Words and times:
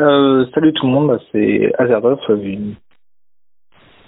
Euh, 0.00 0.44
salut 0.52 0.72
tout 0.72 0.86
le 0.86 0.92
monde, 0.92 1.08
bah, 1.08 1.18
c'est 1.30 1.72
Azerov. 1.78 2.18
Une 2.28 2.74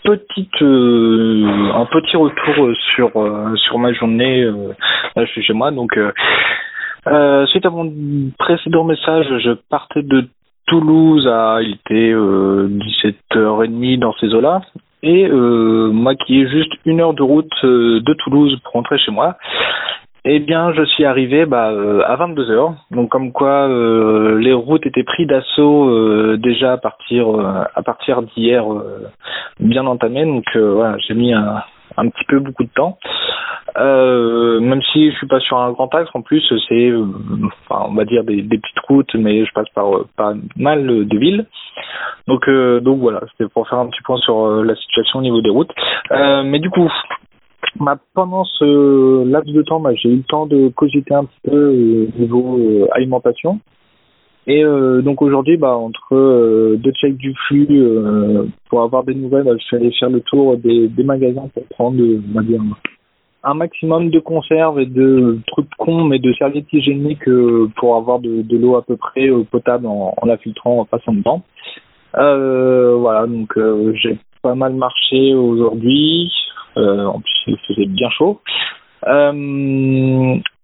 petite, 0.02 0.62
euh, 0.62 1.70
un 1.74 1.86
petit 1.86 2.16
retour 2.16 2.74
sur 2.94 3.16
euh, 3.16 3.54
sur 3.56 3.78
ma 3.78 3.92
journée. 3.92 4.44
Là, 5.14 5.24
je 5.24 5.30
suis 5.30 5.42
chez 5.42 5.52
moi, 5.52 5.70
donc 5.70 5.92
suite 7.50 7.66
à 7.66 7.70
mon 7.70 7.92
précédent 8.38 8.84
message, 8.84 9.26
je 9.38 9.52
partais 9.70 10.02
de 10.02 10.28
Toulouse 10.66 11.28
à 11.28 11.58
il 11.62 11.74
était 11.74 12.12
17h30 12.12 14.00
dans 14.00 14.12
ces 14.14 14.34
eaux-là. 14.34 14.62
Et 15.04 15.28
moi 15.28 16.16
qui 16.16 16.40
ai 16.40 16.48
juste 16.48 16.72
une 16.84 17.00
heure 17.00 17.14
de 17.14 17.22
route 17.22 17.52
de 17.62 18.12
Toulouse 18.14 18.58
pour 18.64 18.72
rentrer 18.72 18.98
chez 18.98 19.12
moi, 19.12 19.36
eh 20.28 20.40
bien, 20.40 20.72
je 20.72 20.82
suis 20.84 21.04
arrivé 21.04 21.46
bah, 21.46 21.70
euh, 21.70 22.02
à 22.04 22.16
22 22.16 22.50
heures. 22.50 22.74
Donc, 22.90 23.10
comme 23.10 23.30
quoi 23.30 23.68
euh, 23.68 24.36
les 24.40 24.52
routes 24.52 24.84
étaient 24.84 25.04
prises 25.04 25.28
d'assaut 25.28 25.88
euh, 25.88 26.36
déjà 26.36 26.72
à 26.72 26.76
partir 26.78 27.28
à 27.74 27.82
partir 27.82 28.22
d'hier, 28.22 28.64
bien 29.60 29.86
entamées. 29.86 30.24
Donc, 30.24 30.44
voilà, 30.56 30.96
j'ai 30.98 31.14
mis 31.14 31.32
un, 31.32 31.62
un 31.96 32.08
petit 32.08 32.24
peu 32.24 32.40
beaucoup 32.40 32.64
de 32.64 32.70
temps. 32.70 32.98
même 33.76 34.82
si 34.92 35.12
je 35.12 35.16
suis 35.16 35.28
pas 35.28 35.38
sur 35.38 35.58
un 35.58 35.70
grand 35.70 35.94
axe, 35.94 36.10
en 36.14 36.22
plus 36.22 36.42
c'est, 36.68 36.92
enfin, 37.68 37.86
on 37.88 37.94
va 37.94 38.04
dire 38.04 38.24
des, 38.24 38.42
des, 38.42 38.58
petites 38.58 38.80
routes, 38.88 39.14
mais 39.14 39.44
je 39.44 39.52
passe 39.52 39.68
par 39.76 39.90
pas 40.16 40.34
mal 40.56 41.06
de 41.06 41.18
villes. 41.18 41.46
Donc, 42.26 42.50
donc 42.82 42.98
voilà, 42.98 43.20
c'était 43.30 43.48
pour 43.48 43.68
faire 43.68 43.78
un 43.78 43.86
petit 43.86 44.02
point 44.02 44.16
sur 44.16 44.64
la 44.64 44.74
situation 44.74 45.20
au 45.20 45.22
niveau 45.22 45.40
des 45.40 45.50
routes. 45.50 45.72
mais 46.10 46.58
du 46.58 46.70
coup, 46.70 46.90
bah, 47.80 47.98
pendant 48.14 48.44
ce 48.44 49.24
laps 49.24 49.52
de 49.52 49.62
temps, 49.62 49.80
bah, 49.80 49.94
j'ai 49.94 50.08
eu 50.08 50.16
le 50.16 50.22
temps 50.22 50.46
de 50.46 50.68
cogiter 50.68 51.14
un 51.14 51.24
petit 51.24 51.40
peu 51.44 51.56
euh, 51.56 52.06
au 52.16 52.20
niveau 52.20 52.58
euh, 52.58 52.86
alimentation. 52.92 53.60
Et 54.46 54.64
euh, 54.64 55.02
donc 55.02 55.22
aujourd'hui, 55.22 55.56
bah, 55.56 55.76
entre 55.76 56.14
euh, 56.14 56.76
deux 56.76 56.92
checks 56.92 57.16
du 57.16 57.34
flux, 57.46 57.68
pour 58.68 58.82
avoir 58.82 59.04
des 59.04 59.14
nouvelles, 59.14 59.44
bah, 59.44 59.52
je 59.58 59.64
suis 59.64 59.76
allé 59.76 59.90
faire 59.92 60.10
le 60.10 60.20
tour 60.20 60.56
des, 60.56 60.90
magasins 61.02 61.48
pour 61.52 61.64
prendre, 61.66 62.00
un 63.42 63.54
maximum 63.54 64.10
de 64.10 64.18
conserves 64.18 64.80
et 64.80 64.86
de 64.86 65.38
trucs 65.46 65.70
cons, 65.78 66.04
mais 66.04 66.18
de 66.18 66.32
serviettes 66.32 66.72
hygiéniques 66.72 67.28
pour 67.76 67.96
avoir 67.96 68.18
de, 68.18 68.42
de 68.42 68.56
l'eau 68.58 68.76
à 68.76 68.82
peu 68.82 68.96
près 68.96 69.28
potable 69.50 69.86
en, 69.86 70.14
en 70.16 70.26
la 70.26 70.36
filtrant 70.36 70.80
en 70.80 70.84
passant 70.84 71.12
dedans. 71.12 71.42
voilà, 72.14 73.26
donc 73.26 73.56
j'ai 73.94 74.18
pas 74.42 74.54
mal 74.54 74.74
marché 74.74 75.34
aujourd'hui. 75.34 76.30
Euh, 76.76 77.04
en 77.06 77.20
plus, 77.20 77.34
il 77.46 77.58
faisait 77.66 77.86
bien 77.86 78.10
chaud. 78.10 78.40
Euh, 79.06 79.32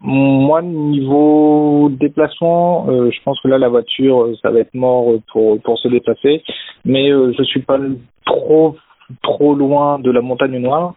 moi, 0.01 0.63
niveau 0.63 1.91
déplacement, 1.91 2.87
euh, 2.89 3.11
je 3.11 3.19
pense 3.25 3.41
que 3.41 3.49
là, 3.49 3.59
la 3.59 3.69
voiture, 3.69 4.29
ça 4.43 4.51
va 4.51 4.61
être 4.61 4.75
mort 4.75 5.15
pour 5.33 5.61
pour 5.63 5.79
se 5.79 5.89
déplacer. 5.89 6.43
Mais 6.85 7.11
je 7.11 7.43
suis 7.45 7.63
pas 7.63 7.79
trop 8.27 8.77
trop 9.23 9.55
loin 9.55 9.99
de 9.99 10.11
la 10.11 10.23
montagne 10.23 10.59
noire, 10.59 10.95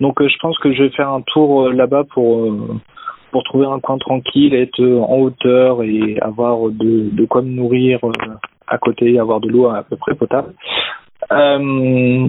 donc 0.00 0.22
je 0.22 0.38
pense 0.40 0.58
que 0.58 0.72
je 0.72 0.84
vais 0.84 0.90
faire 0.90 1.10
un 1.10 1.20
tour 1.20 1.68
là-bas 1.68 2.04
pour 2.14 2.50
pour 3.30 3.44
trouver 3.44 3.66
un 3.66 3.78
coin 3.78 3.98
tranquille, 3.98 4.54
être 4.54 4.82
en 4.82 5.18
hauteur 5.18 5.82
et 5.82 6.18
avoir 6.20 6.70
de 6.70 7.10
de 7.12 7.24
quoi 7.26 7.42
me 7.42 7.50
nourrir 7.50 8.00
à 8.66 8.78
côté, 8.78 9.18
avoir 9.18 9.40
de 9.40 9.48
l'eau 9.48 9.66
à 9.68 9.82
peu 9.82 9.96
près 9.96 10.14
potable. 10.14 10.54
Euh, 11.32 12.28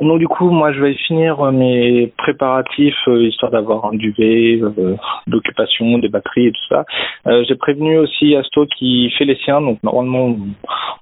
donc 0.00 0.18
du 0.18 0.28
coup, 0.28 0.50
moi, 0.50 0.72
je 0.72 0.80
vais 0.80 0.94
finir 0.94 1.40
euh, 1.40 1.50
mes 1.50 2.12
préparatifs 2.18 3.08
euh, 3.08 3.26
histoire 3.26 3.50
d'avoir 3.50 3.86
un 3.86 3.96
duvet, 3.96 4.60
euh, 4.60 4.94
d'occupation, 5.26 5.98
des 5.98 6.08
batteries 6.08 6.48
et 6.48 6.52
tout 6.52 6.66
ça. 6.68 6.84
Euh, 7.26 7.44
J'ai 7.48 7.54
prévenu 7.54 7.98
aussi 7.98 8.36
Asto 8.36 8.66
qui 8.66 9.10
fait 9.16 9.24
les 9.24 9.36
siens, 9.36 9.60
donc 9.60 9.82
normalement, 9.82 10.36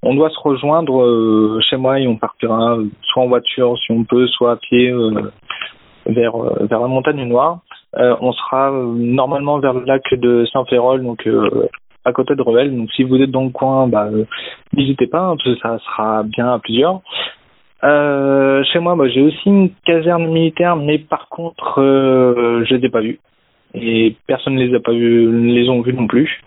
on 0.02 0.14
doit 0.14 0.30
se 0.30 0.38
rejoindre 0.38 1.60
chez 1.68 1.76
moi 1.76 1.98
et 1.98 2.06
on 2.06 2.16
partira 2.16 2.78
soit 3.02 3.22
en 3.22 3.28
voiture 3.28 3.76
si 3.78 3.90
on 3.90 4.04
peut, 4.04 4.26
soit 4.28 4.52
à 4.52 4.56
pied 4.56 4.92
vers 6.06 6.36
vers 6.36 6.80
la 6.80 6.86
montagne 6.86 7.24
noire. 7.24 7.60
on 7.96 8.32
sera 8.32 8.70
normalement 8.70 9.58
vers 9.58 9.72
le 9.72 9.84
lac 9.86 10.02
de 10.12 10.44
Saint-Férol, 10.52 11.02
donc 11.02 11.26
à 12.04 12.12
côté 12.12 12.34
de 12.34 12.42
Revel. 12.42 12.76
Donc 12.76 12.90
si 12.92 13.02
vous 13.02 13.16
êtes 13.16 13.30
dans 13.30 13.44
le 13.44 13.50
coin, 13.50 13.88
bah, 13.88 14.08
n'hésitez 14.74 15.06
pas, 15.06 15.20
hein, 15.20 15.36
parce 15.36 15.56
que 15.56 15.60
ça 15.60 15.78
sera 15.78 16.22
bien 16.22 16.52
à 16.52 16.58
plusieurs. 16.58 17.00
Euh, 17.84 18.64
chez 18.72 18.78
moi, 18.78 18.96
bah, 18.96 19.08
j'ai 19.08 19.20
aussi 19.20 19.46
une 19.46 19.70
caserne 19.84 20.26
militaire, 20.26 20.76
mais 20.76 20.98
par 20.98 21.28
contre, 21.28 21.80
euh, 21.80 22.64
je 22.64 22.74
les 22.74 22.86
ai 22.86 22.88
pas 22.88 23.00
vus. 23.00 23.20
Et 23.74 24.16
personne 24.26 24.54
ne 24.54 24.64
les 24.64 24.74
a 24.74 24.80
pas 24.80 24.92
vus, 24.92 25.30
les 25.52 25.68
ont 25.68 25.82
vus 25.82 25.92
non 25.92 26.06
plus. 26.06 26.40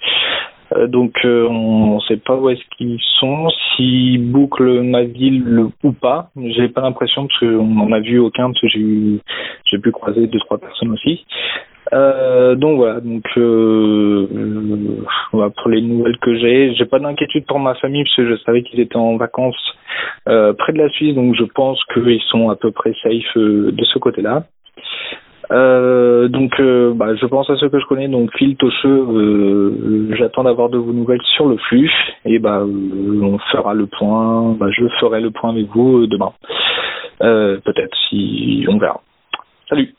Euh, 0.76 0.88
donc 0.88 1.14
euh, 1.24 1.48
on 1.48 1.96
ne 1.96 2.00
sait 2.02 2.18
pas 2.18 2.36
où 2.36 2.50
est-ce 2.50 2.64
qu'ils 2.78 3.00
sont, 3.20 3.48
s'ils 3.50 4.32
bouclent 4.32 4.82
ma 4.82 5.04
ville 5.04 5.68
ou 5.84 5.92
pas. 5.92 6.30
J'ai 6.36 6.68
pas 6.68 6.82
l'impression 6.82 7.28
parce 7.28 7.40
qu'on 7.40 7.66
n'en 7.66 7.92
a 7.92 8.00
vu 8.00 8.20
aucun 8.20 8.48
parce 8.48 8.62
que 8.62 8.68
j'ai 8.68 8.80
eu 8.80 9.20
j'ai 9.72 9.78
pu 9.80 9.92
croiser 9.92 10.28
deux 10.28 10.40
trois 10.40 10.58
personnes 10.58 10.92
aussi. 10.92 11.26
Euh, 11.94 12.56
donc 12.56 12.78
voilà, 12.78 13.00
donc 13.00 13.26
euh, 13.38 14.28
pour 15.56 15.70
les 15.70 15.82
nouvelles 15.82 16.18
que 16.18 16.36
j'ai, 16.36 16.74
j'ai 16.76 16.86
pas 16.86 17.00
d'inquiétude 17.00 17.46
pour 17.46 17.60
ma 17.60 17.76
famille 17.76 18.04
parce 18.04 18.16
que 18.16 18.30
je 18.30 18.36
savais 18.44 18.64
qu'ils 18.64 18.80
étaient 18.80 18.98
en 18.98 19.18
vacances 19.18 19.56
euh, 20.28 20.54
près 20.54 20.74
de 20.74 20.78
la 20.78 20.90
Suisse, 20.90 21.16
donc 21.16 21.36
je 21.36 21.44
pense 21.44 21.82
qu'ils 21.94 22.22
sont 22.30 22.50
à 22.50 22.56
peu 22.56 22.72
près 22.72 22.94
safe 23.02 23.38
euh, 23.38 23.72
de 23.72 23.84
ce 23.86 24.00
côté-là. 24.00 24.44
Euh, 25.50 26.28
donc, 26.28 26.62
bah, 26.96 27.16
je 27.16 27.26
pense 27.26 27.50
à 27.50 27.56
ceux 27.56 27.70
que 27.70 27.80
je 27.80 27.86
connais. 27.86 28.10
Donc, 28.10 28.36
Phil 28.36 28.58
Tocheux, 28.58 30.12
j'attends 30.18 30.44
d'avoir 30.44 30.68
de 30.68 30.78
vos 30.78 30.92
nouvelles 30.92 31.22
sur 31.36 31.48
le 31.48 31.56
flux. 31.56 31.90
Et 32.26 32.38
bah, 32.38 32.66
on 32.66 33.38
fera 33.52 33.74
le 33.74 33.88
point. 33.88 34.58
Bah, 34.60 34.68
je 34.72 34.86
ferai 35.00 35.22
le 35.22 35.32
point 35.32 35.52
avec 35.52 35.68
vous 35.68 36.06
demain. 36.06 36.34
Peut-être, 37.20 37.96
si 38.10 38.66
on 38.68 38.78
verra. 38.78 39.00
Salut 39.70 39.94